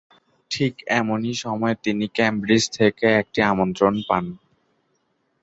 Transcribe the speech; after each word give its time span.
ঠিক 0.51 0.73
এমনি 0.91 1.31
সময়ে 1.35 1.75
তিনি 1.83 2.05
কেমব্রিজ 2.17 2.63
থেকে 2.77 3.07
একটি 3.21 3.39
আমন্ত্রণ 3.43 3.93
পান। 4.07 4.25